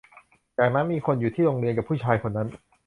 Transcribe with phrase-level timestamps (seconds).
[0.57, 2.47] จากนั้นมีคนอยู่ที่โรงเรียนกับผู้ชายคนนั้น